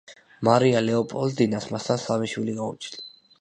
[0.47, 3.07] მარია ლეოპოლდინას მასთან სამი შვილი გაუჩნდა.